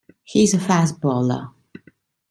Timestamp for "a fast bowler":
0.55-1.49